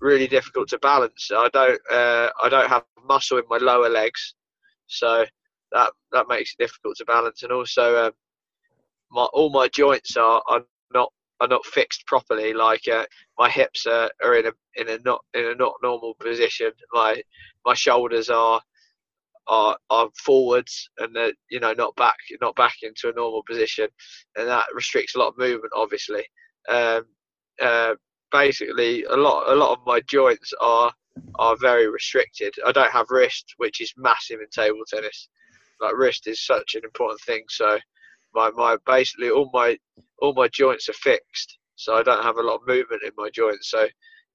[0.00, 1.30] really difficult to balance.
[1.34, 4.34] I don't uh, I don't have muscle in my lower legs,
[4.86, 5.24] so
[5.72, 8.12] that that makes it difficult to balance, and also um,
[9.10, 12.52] my all my joints are are not are not fixed properly.
[12.52, 13.06] Like uh,
[13.38, 16.72] my hips are, are in a in a not in a not normal position.
[16.92, 17.22] My
[17.64, 18.60] my shoulders are
[19.48, 23.88] are are forwards and they're you know not back not back into a normal position,
[24.36, 25.72] and that restricts a lot of movement.
[25.74, 26.24] Obviously,
[26.68, 27.04] um,
[27.60, 27.94] uh,
[28.32, 30.92] basically a lot a lot of my joints are
[31.38, 32.54] are very restricted.
[32.66, 35.28] I don't have wrist, which is massive in table tennis.
[35.80, 37.44] Like wrist is such an important thing.
[37.48, 37.78] So
[38.34, 39.78] my my basically all my
[40.20, 43.30] all my joints are fixed, so I don't have a lot of movement in my
[43.30, 43.70] joints.
[43.70, 43.86] So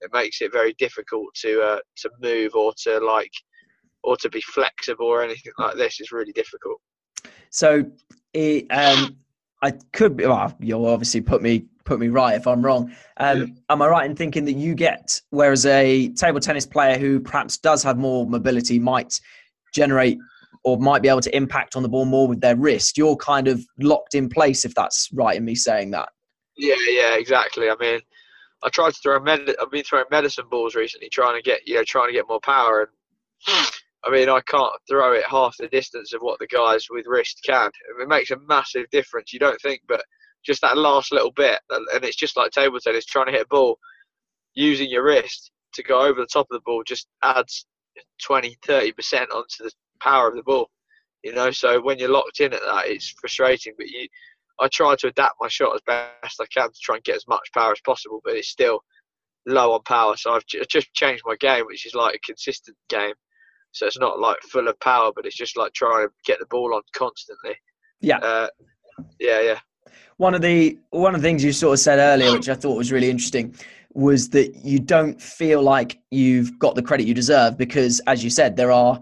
[0.01, 3.31] it makes it very difficult to uh, to move or to like
[4.03, 6.79] or to be flexible or anything like this is really difficult.
[7.49, 7.85] So,
[8.33, 9.17] it, um,
[9.61, 10.25] I could be.
[10.25, 12.91] Well, you'll obviously put me put me right if I'm wrong.
[13.17, 13.45] Um, Yeah.
[13.69, 17.57] Am I right in thinking that you get, whereas a table tennis player who perhaps
[17.57, 19.19] does have more mobility might
[19.73, 20.17] generate
[20.63, 22.97] or might be able to impact on the ball more with their wrist?
[22.97, 26.09] You're kind of locked in place, if that's right in me saying that.
[26.57, 27.69] Yeah, yeah, exactly.
[27.69, 27.99] I mean,
[28.63, 31.75] I tried to throw med- I've been throwing medicine balls recently, trying to get you
[31.75, 32.89] know trying to get more power,
[33.47, 33.67] and
[34.05, 37.41] I mean I can't throw it half the distance of what the guys with wrist
[37.45, 37.71] can.
[37.99, 39.33] It makes a massive difference.
[39.33, 40.03] You don't think, but
[40.45, 43.47] just that last little bit, and it's just like table tennis, trying to hit a
[43.49, 43.79] ball
[44.53, 47.65] using your wrist to go over the top of the ball just adds
[48.23, 50.69] 20, 30 percent onto the power of the ball.
[51.23, 53.73] You know, so when you're locked in at that, it's frustrating.
[53.77, 54.07] But you,
[54.59, 57.27] I try to adapt my shot as best I can to try and get as
[57.27, 58.81] much power as possible, but it's still
[59.47, 60.15] low on power.
[60.17, 63.13] So I've just changed my game, which is like a consistent game.
[63.75, 66.45] So it's not like full of power, but it's just like trying to get the
[66.45, 67.55] ball on constantly.
[67.99, 68.19] Yeah.
[68.19, 68.47] Uh,
[69.19, 69.59] yeah, yeah.
[70.15, 72.77] One of the one of the things you sort of said earlier, which I thought
[72.77, 73.53] was really interesting,
[73.93, 78.29] was that you don't feel like you've got the credit you deserve because, as you
[78.29, 79.01] said, there are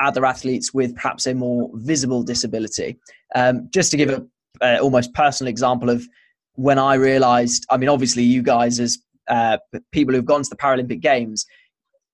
[0.00, 2.98] other athletes with perhaps a more visible disability.
[3.34, 4.26] Um, just to give
[4.62, 6.08] a, almost personal example of
[6.54, 8.96] when I realised, I mean, obviously, you guys as
[9.28, 9.58] uh,
[9.92, 11.44] people who've gone to the Paralympic Games,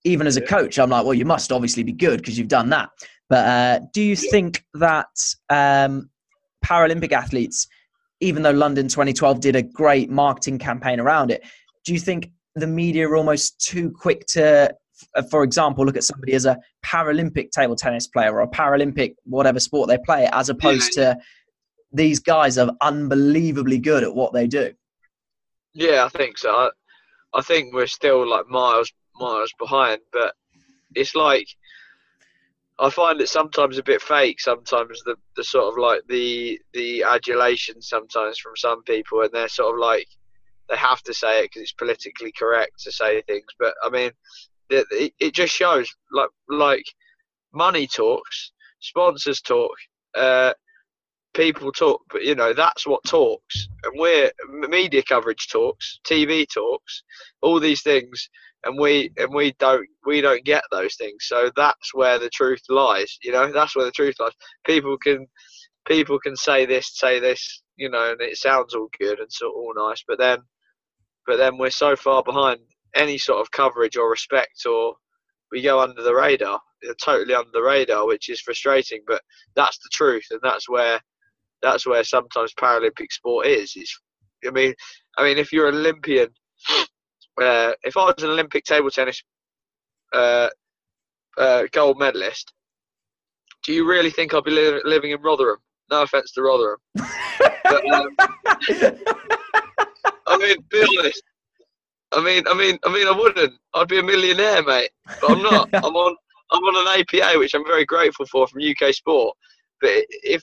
[0.04, 2.70] even as a coach, I'm like, well, you must obviously be good because you've done
[2.70, 2.90] that.
[3.28, 5.08] But uh, do you think that
[5.48, 6.10] um,
[6.64, 7.68] Paralympic athletes,
[8.20, 11.42] even though London 2012 did a great marketing campaign around it,
[11.84, 14.74] do you think the media are almost too quick to,
[15.30, 19.60] for example, look at somebody as a Paralympic table tennis player or a Paralympic whatever
[19.60, 21.16] sport they play, as opposed to
[21.92, 24.72] these guys are unbelievably good at what they do?
[25.72, 26.50] Yeah, I think so.
[26.50, 26.70] I,
[27.32, 30.35] I think we're still like miles miles behind, but
[30.94, 31.46] it's like
[32.80, 34.40] I find it sometimes a bit fake.
[34.40, 39.48] Sometimes the, the sort of like the the adulation sometimes from some people, and they're
[39.48, 40.09] sort of like
[40.68, 43.46] they have to say it because it's politically correct to say things.
[43.59, 44.12] But I mean,
[44.70, 46.85] it, it, just shows like like
[47.52, 49.76] money talks, sponsors talk,
[50.14, 50.54] uh,
[51.35, 52.00] people talk.
[52.11, 57.02] But you know that's what talks, and we're media coverage talks, TV talks,
[57.42, 58.30] all these things
[58.64, 61.27] and we and we don't we don't get those things.
[61.27, 64.33] So that's where the truth lies you know that's where the truth lies.
[64.66, 65.27] People can
[65.87, 69.51] people can say this say this you know and it sounds all good and so
[69.51, 70.38] all nice but then
[71.27, 72.59] but then we're so far behind
[72.94, 74.94] any sort of coverage or respect or
[75.53, 79.23] we go under the radar You're totally under the radar which is frustrating but
[79.57, 81.01] that's the truth and that's where
[81.62, 83.75] that's where sometimes paralympic sport is.
[83.77, 83.92] Is
[84.46, 84.75] i mean
[85.18, 86.29] i mean if you're an olympian
[87.40, 89.22] uh, if I was an Olympic table tennis
[90.12, 90.48] uh,
[91.38, 92.53] uh, gold medalist,
[93.64, 95.59] do you really think I'd be li- living in Rotherham?
[95.90, 98.16] No offense to Rotherham, but um,
[100.26, 101.22] I mean, be honest.
[102.12, 103.55] I mean, I mean, I mean, I wouldn't.
[103.74, 104.90] I'd be a millionaire, mate.
[105.20, 105.68] But I'm not.
[105.74, 106.16] I'm on.
[106.53, 109.37] I'm on an APA, which I'm very grateful for from UK Sport.
[109.81, 110.42] But if,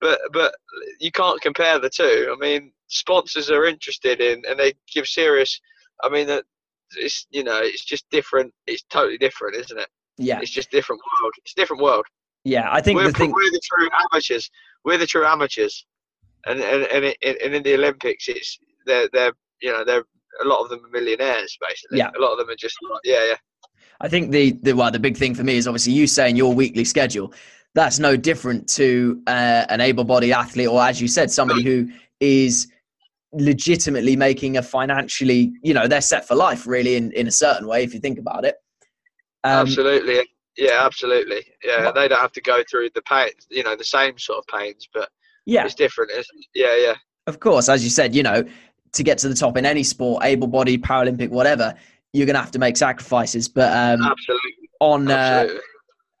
[0.00, 0.54] but but
[1.00, 2.34] you can't compare the two.
[2.34, 5.60] I mean, sponsors are interested in, and they give serious.
[6.02, 6.44] I mean, that
[6.96, 8.52] it's you know, it's just different.
[8.66, 9.88] It's totally different, isn't it?
[10.18, 11.32] yeah, It's just different world.
[11.44, 12.06] It's a different world.
[12.44, 12.68] yeah.
[12.70, 13.32] I think We're, the thing.
[13.32, 14.50] we're the true amateurs.
[14.84, 15.84] We're the true amateurs,
[16.46, 20.04] and and and, it, and in the Olympics, it's they're they're you know they're
[20.42, 21.98] a lot of them are millionaires, basically.
[21.98, 22.10] Yeah.
[22.16, 23.36] A lot of them are just yeah, yeah.
[24.00, 26.52] I think the, the well, the big thing for me is obviously you saying your
[26.52, 27.32] weekly schedule.
[27.74, 32.68] That's no different to uh, an able-bodied athlete, or as you said, somebody who is
[33.32, 37.66] legitimately making a financially, you know, they're set for life, really, in, in a certain
[37.66, 38.56] way, if you think about it.
[39.44, 40.22] Um, absolutely,
[40.56, 41.92] yeah, absolutely, yeah.
[41.92, 44.88] They don't have to go through the pain, you know, the same sort of pains,
[44.92, 45.08] but
[45.44, 46.46] yeah, it's different, isn't it?
[46.54, 46.94] Yeah, yeah.
[47.26, 48.44] Of course, as you said, you know,
[48.92, 51.74] to get to the top in any sport, able-bodied, Paralympic, whatever,
[52.12, 53.48] you're going to have to make sacrifices.
[53.48, 55.48] But um, absolutely, on uh,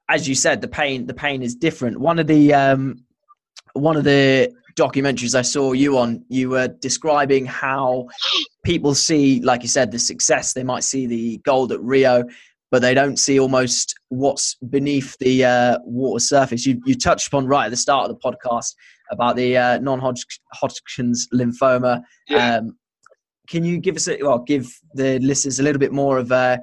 [0.08, 1.98] as you said, the pain the pain is different.
[1.98, 3.04] One of the um,
[3.72, 8.06] one of the documentaries I saw you on, you were describing how
[8.64, 10.52] people see, like you said, the success.
[10.52, 12.24] They might see the gold at Rio,
[12.70, 16.66] but they don't see almost what's beneath the uh, water surface.
[16.66, 18.74] You, you touched upon right at the start of the podcast
[19.10, 22.02] about the uh, non-Hodgkin's lymphoma.
[22.28, 22.56] Yeah.
[22.56, 22.76] Um,
[23.48, 26.60] can you give us a well, give the listeners a little bit more of a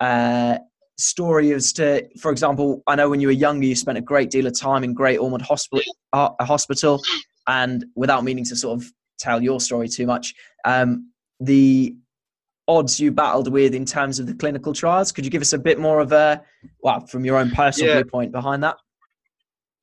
[0.00, 0.58] uh,
[0.98, 4.30] story as to, for example, I know when you were younger, you spent a great
[4.30, 7.00] deal of time in Great Ormond Hospital, uh, hospital
[7.48, 10.34] and without meaning to sort of tell your story too much,
[10.64, 11.96] um, the
[12.68, 15.10] odds you battled with in terms of the clinical trials.
[15.10, 16.42] Could you give us a bit more of a,
[16.82, 17.94] well, from your own personal Yeah.
[18.02, 18.76] viewpoint behind that?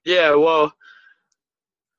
[0.06, 0.72] Yeah, well,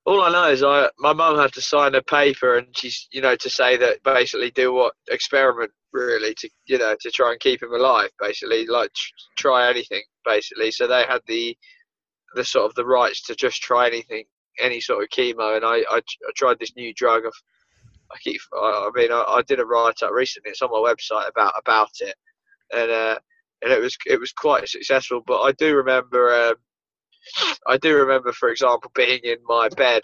[0.05, 3.21] all I know is I my mum had to sign a paper, and she's you
[3.21, 7.41] know to say that basically do what experiment really to you know to try and
[7.41, 10.71] keep him alive, basically like tr- try anything basically.
[10.71, 11.57] So they had the
[12.37, 14.25] the sort of the rights to just try anything,
[14.61, 17.25] any sort of chemo, and I I, I tried this new drug.
[17.27, 17.35] Of,
[18.13, 20.51] I keep I, I mean I, I did a write up recently.
[20.51, 22.15] It's on my website about about it,
[22.75, 23.19] and uh,
[23.63, 25.23] and it was it was quite successful.
[25.27, 26.33] But I do remember.
[26.35, 26.55] Um,
[27.67, 30.03] I do remember, for example, being in my bed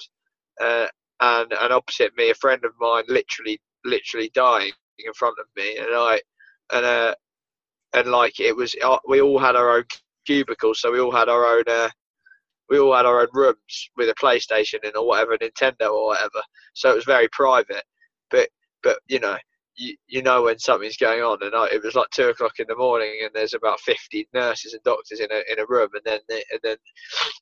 [0.61, 0.88] uh,
[1.21, 5.77] and and opposite me, a friend of mine literally literally dying in front of me,
[5.79, 6.21] and I
[6.73, 7.15] and uh,
[7.95, 9.85] and like it was, uh, we all had our own
[10.27, 11.65] cubicles, so we all had our own.
[11.67, 11.91] Uh,
[12.73, 16.41] we all had our own rooms with a PlayStation in or whatever, Nintendo or whatever.
[16.73, 17.85] So it was very private.
[18.31, 18.49] But
[18.83, 19.37] but you know,
[19.77, 22.67] you, you know when something's going on, and I, it was like two o'clock in
[22.69, 26.03] the morning, and there's about fifty nurses and doctors in a in a room, and
[26.07, 26.79] then they, and then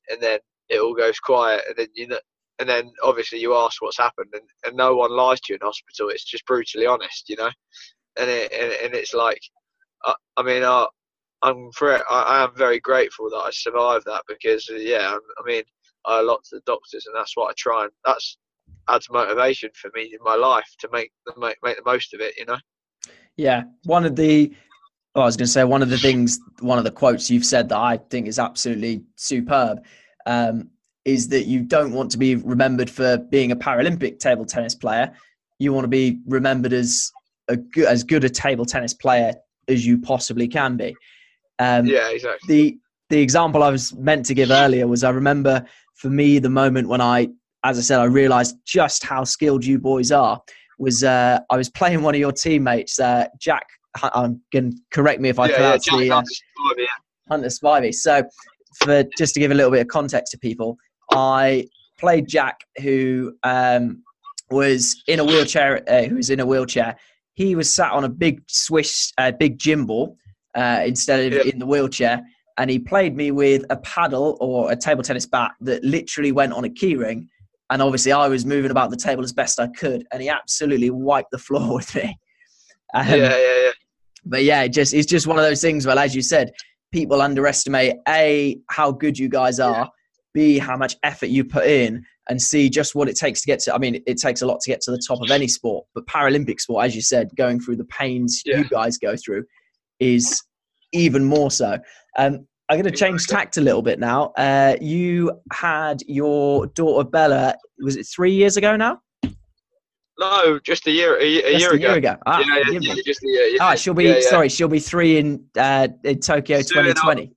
[0.09, 2.19] and then it all goes quiet, and then you know,
[2.59, 5.65] and then obviously you ask what's happened, and, and no one lies to you in
[5.65, 6.09] hospital.
[6.09, 7.51] It's just brutally honest, you know,
[8.19, 9.39] and it and, and it's like,
[10.03, 10.87] I, I mean, I,
[11.43, 15.63] I'm for I, am very grateful that I survived that because uh, yeah, I, mean,
[16.05, 18.37] I a lot to the doctors, and that's what I try and that's
[18.89, 22.21] adds motivation for me in my life to make the make, make the most of
[22.21, 22.57] it, you know.
[23.37, 24.53] Yeah, one of the,
[25.15, 27.45] oh, I was going to say one of the things, one of the quotes you've
[27.45, 29.83] said that I think is absolutely superb,
[30.25, 30.69] um,
[31.05, 35.11] is that you don't want to be remembered for being a Paralympic table tennis player.
[35.59, 37.11] You want to be remembered as
[37.47, 39.33] a good, as good a table tennis player
[39.67, 40.95] as you possibly can be.
[41.61, 42.47] Um, Yeah, exactly.
[42.47, 42.77] the
[43.09, 46.87] the example I was meant to give earlier was I remember for me the moment
[46.87, 47.27] when I,
[47.63, 50.41] as I said, I realised just how skilled you boys are.
[50.79, 53.67] Was uh, I was playing one of your teammates, uh, Jack.
[54.01, 56.41] I'm going to correct me if I yeah, yeah, pronounce Jack the uh, Hunter's.
[57.29, 57.93] Hunter Spivey.
[57.93, 58.23] So,
[58.83, 60.77] for just to give a little bit of context to people,
[61.11, 61.67] I
[61.99, 64.01] played Jack, who um,
[64.49, 65.83] was in a wheelchair.
[65.87, 66.95] Uh, who was in a wheelchair.
[67.35, 70.17] He was sat on a big Swiss, uh, big gym ball
[70.55, 71.51] uh, instead of Yeah.
[71.51, 72.21] in the wheelchair,
[72.57, 76.53] and he played me with a paddle or a table tennis bat that literally went
[76.53, 77.27] on a keyring.
[77.69, 80.89] And obviously, I was moving about the table as best I could, and he absolutely
[80.89, 82.17] wiped the floor with me.
[82.93, 83.71] Um, yeah, yeah, yeah.
[84.25, 85.85] but yeah, it just it's just one of those things.
[85.87, 86.51] Well, as you said,
[86.91, 89.89] people underestimate a how good you guys are,
[90.33, 93.59] b how much effort you put in, and c just what it takes to get
[93.61, 93.73] to.
[93.73, 96.05] I mean, it takes a lot to get to the top of any sport, but
[96.07, 98.57] Paralympic sport, as you said, going through the pains Yeah.
[98.57, 99.45] you guys go through,
[100.01, 100.43] is
[100.91, 101.77] even more so.
[102.17, 104.27] Um, I'm going to change tact a little bit now.
[104.37, 107.55] Uh, you had your daughter Bella.
[107.79, 109.01] Was it three years ago now?
[110.19, 111.87] No, just a year, a, year- a year a ago.
[111.87, 112.15] year ago.
[112.25, 113.45] Ah, yeah, yeah, yeah, just a year.
[113.47, 114.49] Yeah, Ah, she'll be sorry.
[114.49, 116.95] She'll be three in uh, in Tokyo Soon enough.
[117.03, 117.33] 2020.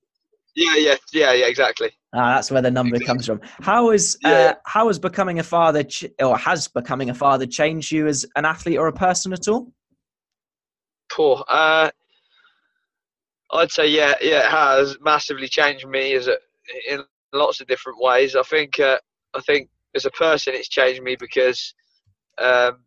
[0.57, 1.89] Yeah, yeah, yeah, yeah, exactly.
[2.13, 3.07] Ah, that's where the number Exactly.
[3.07, 3.41] comes from.
[3.61, 4.53] How is uh, Yeah.
[4.65, 8.45] how has becoming a father ch- or has becoming a father changed you as an
[8.45, 9.73] athlete or a person at all?
[11.11, 11.43] Poor.
[11.49, 11.89] Uh,
[13.51, 16.37] I'd say yeah, yeah, it has massively changed me as a,
[16.89, 17.03] in
[17.33, 18.35] lots of different ways.
[18.35, 18.99] I think, uh,
[19.33, 21.73] I think as a person, it's changed me because
[22.37, 22.79] um,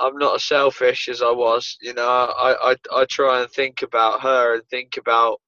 [0.00, 1.76] I'm not as selfish as I was.
[1.80, 5.40] You know, I, I, I try and think about her and think about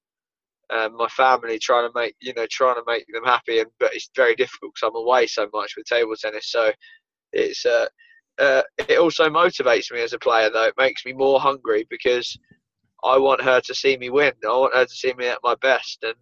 [0.71, 3.59] um, my family, trying to make you know, trying to make them happy.
[3.59, 6.51] And but it's very difficult because I'm away so much with table tennis.
[6.51, 6.71] So
[7.33, 7.87] it's uh,
[8.39, 10.49] uh, it also motivates me as a player.
[10.49, 12.37] Though it makes me more hungry because
[13.05, 14.33] I want her to see me win.
[14.43, 16.15] I want her to see me at my best, and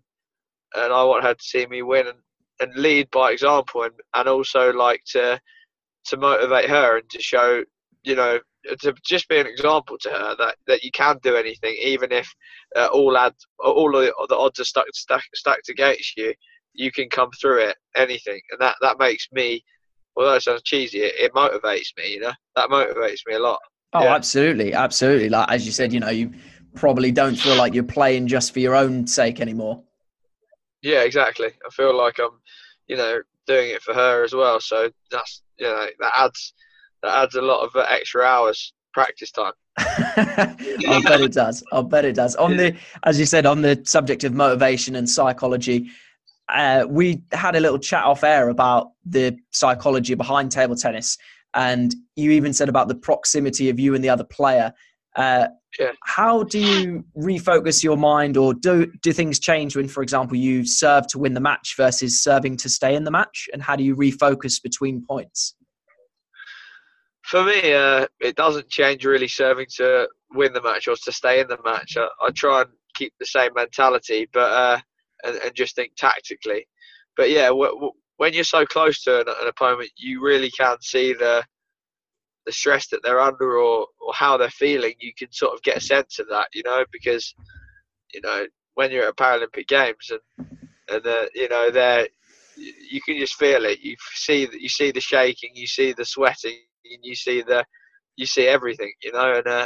[0.76, 2.17] and I want her to see me win and,
[2.60, 5.39] and lead by example, and and also like to
[6.06, 7.63] to motivate her and to show
[8.04, 8.39] you know
[8.80, 12.34] to just be an example to her that, that you can do anything, even if
[12.76, 16.34] uh, all ad, all the, the odds are stuck, stack, stacked against you.
[16.74, 19.63] You can come through it, anything, and that that makes me.
[20.15, 22.13] Although it sounds cheesy, it, it motivates me.
[22.13, 23.60] You know, that motivates me a lot.
[23.93, 24.15] Oh, yeah.
[24.15, 25.30] absolutely, absolutely.
[25.30, 26.32] Like as you said, you know, you
[26.76, 29.84] probably don't feel like you're playing just for your own sake anymore.
[30.82, 31.48] Yeah, exactly.
[31.48, 32.40] I feel like I'm,
[32.88, 34.60] you know, doing it for her as well.
[34.60, 36.54] So that's you know that adds
[37.02, 39.54] that adds a lot of uh, extra hours practice time.
[39.78, 41.64] I bet it does.
[41.72, 42.36] I bet it does.
[42.36, 45.90] On the, as you said, on the subject of motivation and psychology,
[46.50, 51.18] uh, we had a little chat off air about the psychology behind table tennis,
[51.54, 54.74] and you even said about the proximity of you and the other player.
[55.15, 55.47] Uh,
[55.80, 55.91] yeah.
[56.04, 60.65] How do you refocus your mind, or do do things change when, for example, you
[60.65, 63.47] serve to win the match versus serving to stay in the match?
[63.54, 65.56] And how do you refocus between points?
[67.23, 71.39] for me, uh, it doesn't change really serving to win the match or to stay
[71.39, 71.95] in the match.
[71.97, 74.80] I, I try and keep the same mentality, but uh,
[75.23, 76.67] and, and, just think tactically.
[77.15, 80.78] But yeah, w- w- when you're so close to an, an, opponent, you really can
[80.82, 81.43] see the
[82.45, 84.93] the stress that they're under or, or how they're feeling.
[84.99, 87.34] You can sort of get a sense of that, you know, because
[88.13, 90.47] you know when you're at Paralympic Games and
[90.89, 92.08] and uh, you know they're
[92.56, 93.79] you can just feel it.
[93.82, 97.65] You see that you see the shaking, you see the sweating, and you see the
[98.15, 99.65] you see everything, you know, and uh,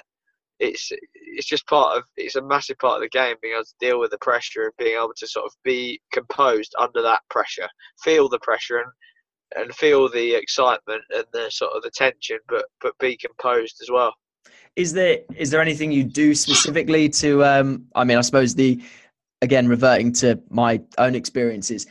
[0.59, 3.73] it's it's just part of it's a massive part of the game being able to
[3.79, 7.67] deal with the pressure and being able to sort of be composed under that pressure,
[8.03, 8.91] feel the pressure and
[9.55, 13.89] and feel the excitement and the sort of the tension, but but be composed as
[13.91, 14.13] well.
[14.75, 17.43] Is there is there anything you do specifically to?
[17.43, 18.81] Um, I mean, I suppose the
[19.41, 21.87] again reverting to my own experiences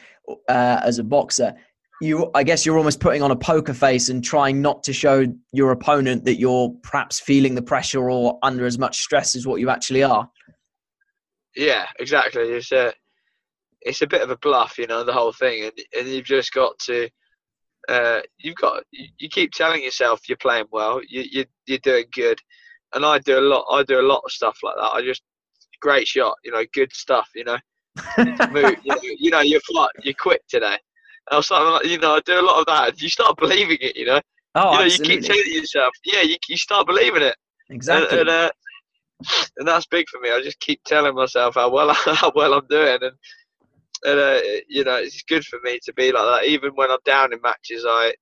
[0.49, 1.55] uh, as a boxer
[2.01, 5.25] you i guess you're almost putting on a poker face and trying not to show
[5.53, 9.61] your opponent that you're perhaps feeling the pressure or under as much stress as what
[9.61, 10.29] you actually are
[11.55, 12.93] yeah exactly it's a
[13.81, 16.53] it's a bit of a bluff you know the whole thing and, and you've just
[16.53, 17.09] got to
[17.89, 22.39] uh, you've got you keep telling yourself you're playing well you, you you're doing good
[22.95, 25.23] and i do a lot i do a lot of stuff like that i just
[25.81, 27.59] great shot you know good stuff you know
[28.51, 29.61] Move, you know, you know you're
[30.03, 30.77] you're quick today
[31.33, 33.01] or something like you know, I do a lot of that.
[33.01, 34.21] You start believing it, you know.
[34.55, 35.15] Oh, you know, absolutely.
[35.15, 37.37] you keep telling yourself, yeah, you, you start believing it.
[37.71, 38.21] Exactly.
[38.21, 38.51] And, and, uh,
[39.59, 40.31] and, that's big for me.
[40.31, 43.13] I just keep telling myself how well how well I'm doing, and
[44.07, 46.49] and uh, you know, it's good for me to be like that.
[46.49, 48.15] Even when I'm down in matches, I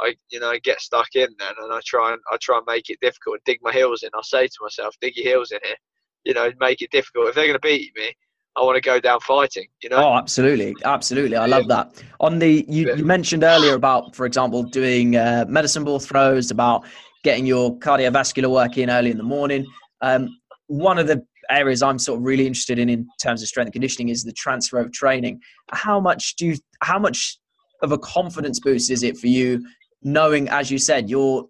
[0.00, 2.66] I you know I get stuck in then, and I try and I try and
[2.66, 4.10] make it difficult and dig my heels in.
[4.14, 5.76] I say to myself, dig your heels in here,
[6.24, 7.28] you know, make it difficult.
[7.28, 8.12] If they're going to beat me,
[8.56, 9.68] I want to go down fighting.
[9.82, 9.96] You know.
[9.96, 11.36] Oh, absolutely, absolutely.
[11.36, 12.02] I love that.
[12.20, 12.94] On the you, yeah.
[12.94, 16.84] you mentioned earlier about, for example, doing uh, medicine ball throws, about
[17.22, 19.64] getting your cardiovascular work in early in the morning.
[20.00, 20.28] Um,
[20.66, 24.08] one of the areas I'm sort of really interested in in terms of strength conditioning
[24.08, 25.40] is the transfer of training.
[25.70, 27.38] How much do you, how much
[27.82, 29.64] of a confidence boost is it for you,
[30.02, 31.46] knowing, as you said, you're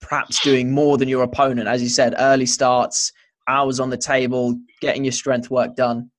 [0.00, 3.12] perhaps doing more than your opponent, as you said, early starts,
[3.48, 6.10] hours on the table, getting your strength work done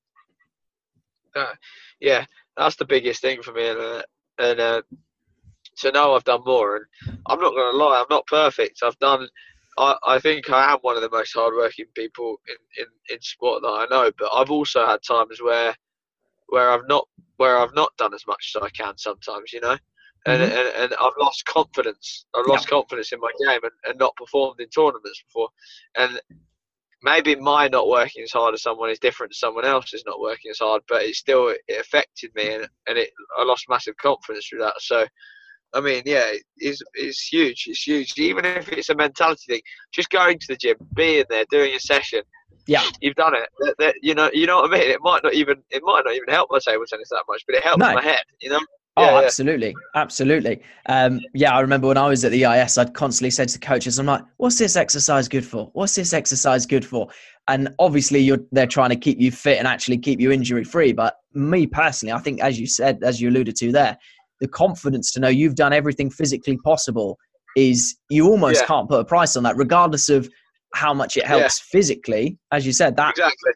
[1.36, 1.54] uh,
[2.00, 2.26] yeah,
[2.58, 3.70] that's the biggest thing for me.
[3.70, 4.02] And, uh,
[4.38, 4.82] and uh,
[5.76, 6.78] so now I've done more.
[6.78, 8.80] And I'm not going to lie, I'm not perfect.
[8.84, 9.28] I've done.
[9.80, 13.62] I, I think I am one of the most hardworking people in, in, in sport
[13.64, 14.12] that I know.
[14.18, 15.74] But I've also had times where
[16.48, 19.54] where I've not where I've not done as much as I can sometimes.
[19.54, 19.78] You know.
[20.26, 20.52] And, mm-hmm.
[20.52, 22.26] and, and I've lost confidence.
[22.36, 22.72] I've lost yeah.
[22.72, 25.48] confidence in my game and, and not performed in tournaments before.
[25.98, 26.20] And
[27.02, 30.20] maybe my not working as hard as someone is different to someone else is not
[30.20, 33.96] working as hard, but it still it affected me and, and it I lost massive
[33.98, 34.74] confidence through that.
[34.80, 35.08] So,
[35.74, 37.66] I mean, yeah, it's it's huge.
[37.68, 38.18] It's huge.
[38.18, 39.62] Even if it's a mentality thing,
[39.92, 42.22] just going to the gym, being there, doing a session.
[42.66, 43.50] Yeah, you've done it.
[43.60, 44.90] That, that, you know, you know what I mean.
[44.90, 47.56] It might not even it might not even help my table tennis that much, but
[47.56, 47.94] it helps no.
[47.94, 48.24] my head.
[48.42, 48.60] You know.
[48.98, 50.02] Oh, absolutely, yeah.
[50.02, 50.62] absolutely.
[50.88, 53.98] Um, yeah, I remember when I was at the EIS, I'd constantly said to coaches,
[53.98, 55.70] "I'm like, what's this exercise good for?
[55.74, 57.08] What's this exercise good for?"
[57.48, 60.92] And obviously, you're they're trying to keep you fit and actually keep you injury free.
[60.92, 63.98] But me personally, I think, as you said, as you alluded to there,
[64.40, 67.18] the confidence to know you've done everything physically possible
[67.56, 68.68] is you almost yeah.
[68.68, 70.30] can't put a price on that, regardless of
[70.74, 72.38] how much it helps physically.
[72.52, 73.52] As you said, that exactly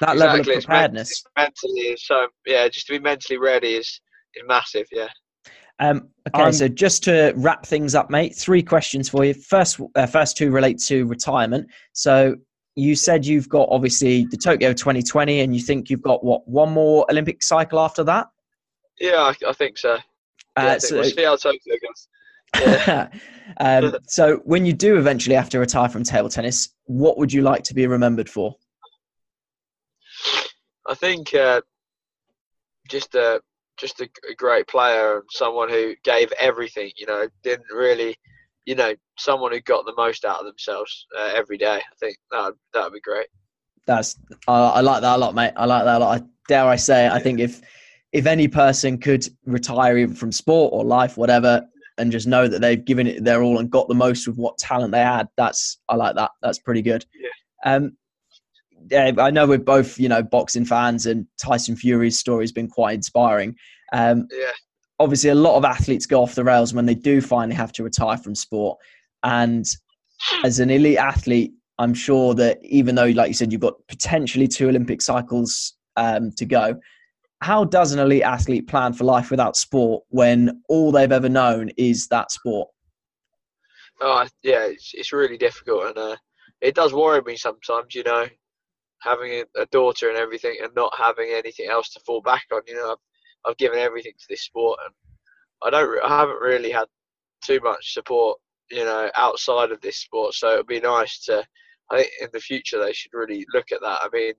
[0.00, 0.38] that exactly.
[0.38, 1.10] level of preparedness.
[1.10, 4.00] It's mentally, so yeah, just to be mentally ready is
[4.34, 4.86] is massive.
[4.90, 5.08] Yeah.
[5.78, 9.34] Um, okay, um, so just to wrap things up, mate, three questions for you.
[9.34, 11.68] First, uh, first two relate to retirement.
[11.94, 12.36] So
[12.76, 16.72] you said you've got obviously the Tokyo 2020, and you think you've got what one
[16.72, 18.28] more Olympic cycle after that?
[19.00, 19.98] Yeah, I, I think so.
[20.58, 22.08] Yeah, uh, so, we'll see how Tokyo goes.
[22.60, 23.08] Yeah.
[23.58, 27.42] um, so when you do eventually have to retire from table tennis, what would you
[27.42, 28.54] like to be remembered for?
[30.86, 31.62] I think uh,
[32.88, 33.40] just a
[33.78, 36.90] just a, a, great player and someone who gave everything.
[36.96, 38.16] You know, didn't really,
[38.66, 41.76] you know, someone who got the most out of themselves uh, every day.
[41.76, 43.28] I think that that would be great.
[43.86, 44.16] That's
[44.48, 45.52] uh, I like that a lot, mate.
[45.56, 46.20] I like that a lot.
[46.20, 47.62] I, dare I say, it, I think if
[48.12, 51.64] if any person could retire even from sport or life, whatever,
[51.98, 54.58] and just know that they've given it their all and got the most with what
[54.58, 56.30] talent they had, that's I like that.
[56.42, 57.04] That's pretty good.
[57.14, 57.74] Yeah.
[57.74, 57.96] Um,
[58.90, 62.68] yeah, I know we're both, you know, boxing fans, and Tyson Fury's story has been
[62.68, 63.54] quite inspiring.
[63.92, 64.52] Um, yeah.
[64.98, 67.84] Obviously, a lot of athletes go off the rails when they do finally have to
[67.84, 68.78] retire from sport.
[69.22, 69.64] And
[70.44, 74.48] as an elite athlete, I'm sure that even though, like you said, you've got potentially
[74.48, 76.78] two Olympic cycles um, to go,
[77.40, 81.70] how does an elite athlete plan for life without sport when all they've ever known
[81.76, 82.68] is that sport?
[84.00, 85.86] Oh, yeah, it's, it's really difficult.
[85.86, 86.16] And uh,
[86.60, 88.26] it does worry me sometimes, you know,
[89.00, 92.60] having a, daughter and everything and not having anything else to fall back on.
[92.66, 94.94] You know, I've, I've given everything to this sport and
[95.62, 96.88] I don't, I haven't really had
[97.42, 98.38] too much support,
[98.70, 100.34] you know, outside of this sport.
[100.34, 101.42] So it'd be nice to,
[101.90, 104.00] I think in the future they should really look at that.
[104.02, 104.34] I mean,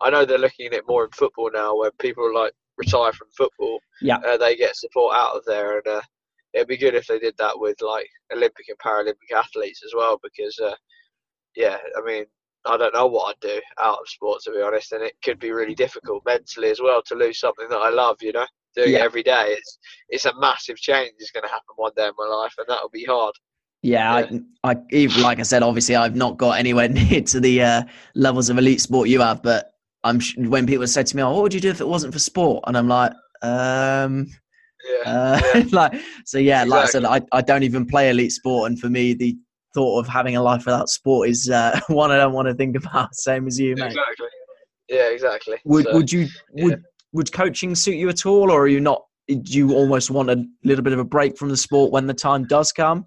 [0.00, 3.28] I know they're looking at it more in football now, where people like retire from
[3.36, 3.78] football.
[4.00, 6.02] Yeah, uh, they get support out of there, and uh,
[6.52, 10.20] it'd be good if they did that with like Olympic and Paralympic athletes as well,
[10.22, 10.74] because uh,
[11.54, 12.24] yeah, I mean,
[12.66, 15.38] I don't know what I'd do out of sport to be honest, and it could
[15.38, 18.16] be really difficult mentally as well to lose something that I love.
[18.20, 18.98] You know, doing yeah.
[18.98, 19.56] it every day.
[19.56, 19.78] It's
[20.08, 22.90] it's a massive change is going to happen one day in my life, and that'll
[22.90, 23.34] be hard.
[23.82, 24.38] Yeah, yeah.
[24.64, 27.82] I, I even like I said, obviously I've not got anywhere near to the uh,
[28.14, 29.72] levels of elite sport you have, but
[30.06, 32.18] I'm when people said to me, "Oh, what would you do if it wasn't for
[32.18, 34.28] sport?" and I'm like, um.
[35.04, 35.64] Yeah, uh, yeah.
[35.72, 36.70] like so yeah exactly.
[36.70, 39.36] like i said I, I don't even play elite sport and for me the
[39.76, 42.76] thought of having a life without sport is uh, one I don't want to think
[42.76, 43.14] about.
[43.28, 43.86] Same as you, mate.
[43.86, 44.26] Exactly.
[44.88, 45.56] Yeah, exactly.
[45.64, 46.76] Would so, would you would yeah.
[47.12, 49.02] would coaching suit you at all, or are you not?
[49.28, 52.14] Do you almost want a little bit of a break from the sport when the
[52.14, 53.04] time does come?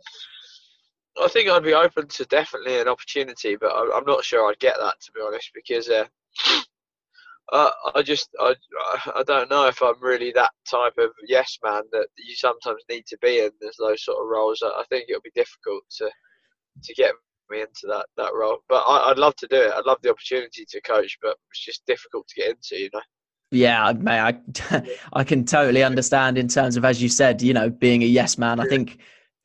[1.22, 4.76] I think I'd be open to definitely an opportunity, but I'm not sure I'd get
[4.80, 6.06] that to be honest, because uh,
[7.52, 8.56] uh, I just I
[9.16, 13.06] I don't know if I'm really that type of yes man that you sometimes need
[13.08, 13.52] to be in.
[13.60, 14.62] There's those sort of roles.
[14.64, 16.10] I think it'll be difficult to
[16.84, 17.14] to get
[17.50, 18.60] me into that that role.
[18.70, 19.74] But I, would love to do it.
[19.76, 23.02] I'd love the opportunity to coach, but it's just difficult to get into, you know.
[23.52, 24.84] Yeah, mate, I
[25.14, 28.38] I can totally understand in terms of as you said, you know, being a yes
[28.38, 28.60] man.
[28.60, 29.00] I think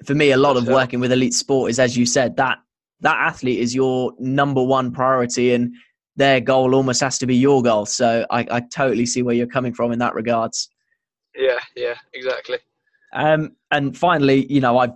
[0.05, 2.59] for me, a lot of working with elite sport is, as you said, that
[3.01, 5.75] that athlete is your number one priority, and
[6.17, 7.87] their goal almost has to be your goal.
[7.87, 10.69] So I, I totally see where you're coming from in that regards.
[11.35, 12.59] Yeah, yeah, exactly.
[13.15, 14.95] Um, and finally, you know, I've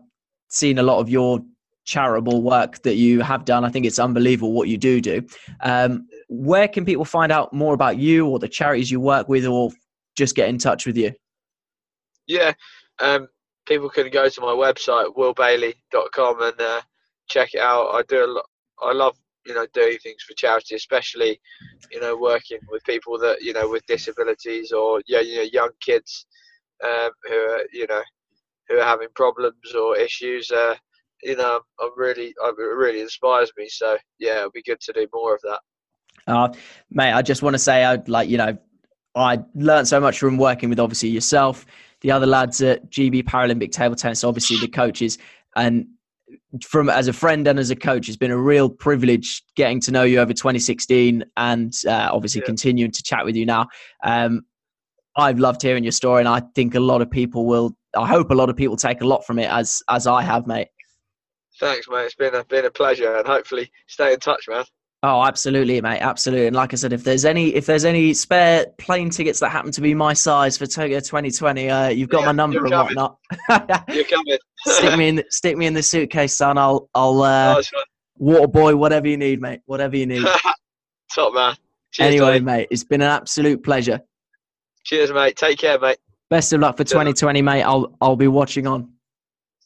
[0.49, 1.41] seen a lot of your
[1.85, 3.65] charitable work that you have done.
[3.65, 5.27] I think it's unbelievable what you do do.
[5.61, 9.47] Um, where can people find out more about you or the charities you work with,
[9.47, 9.71] or
[10.17, 11.13] just get in touch with you?
[12.27, 12.53] Yeah,
[13.01, 13.29] um,
[13.67, 16.81] people can go to my website willbailey.com and uh,
[17.29, 17.95] check it out.
[17.95, 18.45] I do a lot.
[18.81, 19.17] I love
[19.47, 21.41] you know doing things for charity, especially
[21.91, 25.71] you know working with people that you know with disabilities or yeah you know young
[25.81, 26.27] kids
[26.85, 28.03] um, who are you know
[28.69, 30.51] who are having problems or issues.
[30.51, 30.75] Uh,
[31.23, 33.69] you know, I'm really, it really inspires me.
[33.69, 35.61] So yeah, it'll be good to do more of that.
[36.27, 36.53] Uh,
[36.91, 38.57] mate, I just want to say, I'd like, you know,
[39.15, 41.67] I learned so much from working with obviously yourself,
[42.03, 45.19] the other lads at GB Paralympic Table Tennis, obviously the coaches,
[45.57, 45.87] and
[46.63, 49.91] from as a friend and as a coach, it's been a real privilege getting to
[49.91, 52.47] know you over 2016 and uh, obviously yeah.
[52.47, 53.67] continuing to chat with you now.
[54.05, 54.43] Um,
[55.17, 57.77] I've loved hearing your story, and I think a lot of people will.
[57.97, 60.47] I hope a lot of people take a lot from it, as as I have,
[60.47, 60.69] mate.
[61.59, 62.05] Thanks, mate.
[62.05, 64.65] It's been a been a pleasure, and hopefully stay in touch, man.
[65.05, 66.01] Oh, absolutely, mate.
[66.01, 66.49] Absolutely.
[66.49, 69.71] And like I said, if there's any if there's any spare plane tickets that happen
[69.73, 73.19] to be my size for Tokyo 2020, uh, you've got yeah, my number and whatnot.
[73.89, 74.39] you're coming.
[74.59, 76.59] stick me in stick me in the suitcase, son.
[76.59, 77.63] I'll I'll uh,
[78.17, 79.61] water boy, whatever you need, mate.
[79.67, 80.27] Whatever you need.
[81.15, 81.55] Top man.
[81.93, 84.01] Cheers, anyway, mate, it's been an absolute pleasure.
[84.85, 85.37] Cheers, mate.
[85.37, 85.99] Take care, mate.
[86.29, 87.63] Best of luck for 2020, mate.
[87.63, 88.93] I'll I'll be watching on.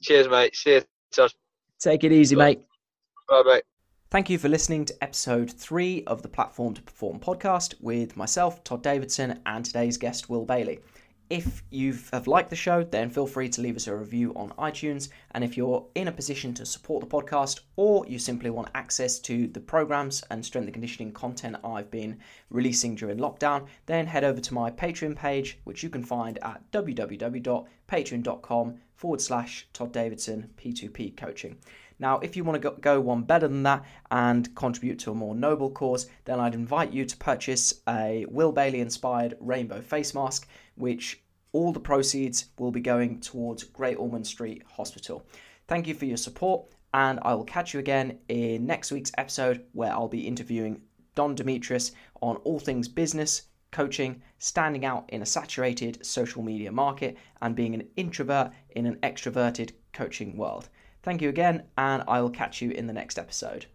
[0.02, 0.52] Cheers, mate.
[0.52, 0.84] Cheers.
[1.80, 2.60] Take it easy, mate.
[3.28, 3.62] Bye, mate.
[4.12, 8.62] Thank you for listening to episode three of the Platform to Perform podcast with myself,
[8.62, 10.80] Todd Davidson, and today's guest, Will Bailey.
[11.32, 14.50] if you have liked the show, then feel free to leave us a review on
[14.58, 15.08] iTunes.
[15.30, 19.18] And if you're in a position to support the podcast or you simply want access
[19.20, 22.18] to the programs and strength and conditioning content I've been
[22.50, 26.70] releasing during lockdown, then head over to my Patreon page, which you can find at
[26.70, 31.56] www.patreon.com forward slash Todd Davidson P2P coaching.
[32.02, 35.36] Now, if you want to go one better than that and contribute to a more
[35.36, 40.48] noble cause, then I'd invite you to purchase a Will Bailey inspired rainbow face mask,
[40.74, 41.22] which
[41.52, 45.24] all the proceeds will be going towards Great Ormond Street Hospital.
[45.68, 49.64] Thank you for your support, and I will catch you again in next week's episode
[49.70, 50.82] where I'll be interviewing
[51.14, 57.16] Don Demetrius on all things business, coaching, standing out in a saturated social media market,
[57.42, 60.68] and being an introvert in an extroverted coaching world.
[61.02, 63.66] Thank you again, and I will catch you in the next episode.